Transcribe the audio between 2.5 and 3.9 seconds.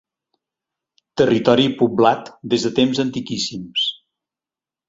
des de temps antiquíssims.